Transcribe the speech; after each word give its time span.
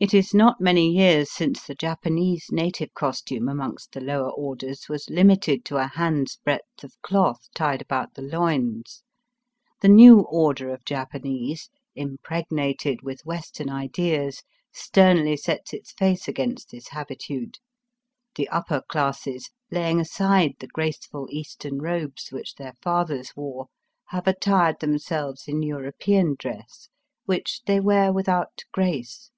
It 0.00 0.14
is 0.14 0.34
not 0.34 0.60
many 0.60 0.90
years 0.90 1.30
since 1.30 1.62
the 1.64 1.76
Japanese 1.76 2.46
native 2.50 2.92
costume 2.92 3.48
amongst 3.48 3.92
the 3.92 4.00
lower 4.00 4.30
orders 4.32 4.88
was 4.88 5.08
limited 5.08 5.64
to 5.66 5.76
a 5.76 5.86
hand's 5.86 6.38
breadth 6.38 6.82
of 6.82 7.00
cloth 7.02 7.46
tied 7.54 7.80
about 7.80 8.14
the 8.14 8.22
loins. 8.22 9.04
The 9.80 9.90
new 9.90 10.22
order 10.22 10.70
of 10.72 10.84
Japanese, 10.84 11.68
impregnated 11.94 13.02
with 13.02 13.24
Western 13.24 13.70
ideas, 13.70 14.42
sternly 14.72 15.36
sets 15.36 15.72
its 15.72 15.92
face 15.92 16.26
against 16.26 16.72
this 16.72 16.88
habitude. 16.88 17.58
The 18.34 18.48
upper 18.48 18.80
classes, 18.88 19.50
laying 19.70 20.00
aside 20.00 20.54
the 20.58 20.66
graceful 20.66 21.28
Eastern 21.30 21.80
robes 21.80 22.30
which 22.32 22.56
their 22.56 22.72
fathers 22.82 23.36
wore, 23.36 23.66
have 24.08 24.26
attired 24.26 24.80
themselves 24.80 25.44
in 25.46 25.62
European 25.62 26.34
dress, 26.36 26.88
which 27.26 27.60
they 27.66 27.78
wear 27.78 28.12
without 28.12 28.64
grace. 28.72 29.28